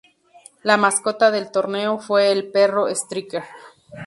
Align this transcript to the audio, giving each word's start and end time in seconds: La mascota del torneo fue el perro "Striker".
La 0.63 0.77
mascota 0.77 1.29
del 1.29 1.51
torneo 1.51 1.99
fue 1.99 2.31
el 2.31 2.47
perro 2.51 2.87
"Striker". 2.87 3.43